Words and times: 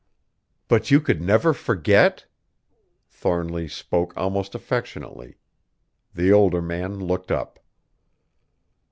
"But 0.67 0.89
you 0.89 0.99
could 0.99 1.21
never 1.21 1.53
forget?" 1.53 2.25
Thornly 3.11 3.67
spoke 3.67 4.17
almost 4.17 4.55
affectionately. 4.55 5.37
The 6.15 6.31
older 6.31 6.59
man 6.59 6.97
looked 7.01 7.29
up. 7.31 7.59